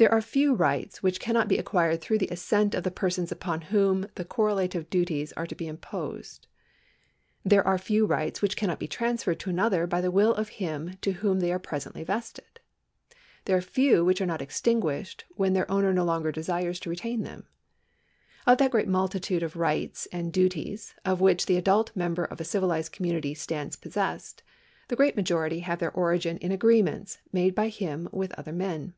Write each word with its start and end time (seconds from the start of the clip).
There 0.00 0.12
are 0.12 0.22
few 0.22 0.54
rights 0.54 1.02
which 1.02 1.18
cannot 1.18 1.48
be 1.48 1.58
acquired 1.58 2.00
through 2.00 2.18
the 2.18 2.28
assent 2.30 2.72
of 2.76 2.84
the 2.84 2.90
persons 2.92 3.32
upon 3.32 3.62
whom 3.74 4.06
the 4.14 4.24
correlative 4.24 4.88
duties 4.90 5.32
are 5.32 5.46
to 5.48 5.56
be 5.56 5.66
imposed. 5.66 6.46
There 7.44 7.66
are 7.66 7.78
few 7.78 8.06
rights 8.06 8.40
which 8.40 8.56
cannot 8.56 8.78
be 8.78 8.86
transferred 8.86 9.40
to 9.40 9.50
another 9.50 9.88
by 9.88 10.00
the 10.00 10.12
will 10.12 10.32
of 10.36 10.50
him 10.62 10.96
in 11.04 11.12
whom 11.14 11.40
they 11.40 11.52
are 11.52 11.58
presently 11.58 12.04
vested. 12.04 12.60
There 13.46 13.56
are 13.56 13.60
few 13.60 14.04
which 14.04 14.20
are 14.20 14.26
not 14.26 14.40
extinguished 14.40 15.24
when 15.34 15.54
their 15.54 15.68
owner 15.68 15.92
no 15.92 16.04
longer 16.04 16.30
desires 16.30 16.78
to 16.78 16.90
retain 16.90 17.24
them. 17.24 17.48
Of 18.46 18.58
that 18.58 18.70
great 18.70 18.86
multitude 18.86 19.42
of 19.42 19.56
rights 19.56 20.06
and 20.12 20.32
duties 20.32 20.94
of 21.04 21.20
which 21.20 21.46
the 21.46 21.56
adult 21.56 21.90
member 21.96 22.22
of 22.24 22.40
a 22.40 22.44
civilised 22.44 22.92
community 22.92 23.34
stands 23.34 23.74
possessed, 23.74 24.44
the 24.86 24.94
great 24.94 25.16
majority 25.16 25.58
have 25.58 25.80
their 25.80 25.90
origin 25.90 26.36
in 26.38 26.52
agreements 26.52 27.18
made 27.32 27.52
by 27.56 27.66
him 27.68 28.08
with 28.12 28.30
other 28.38 28.52
men. 28.52 28.94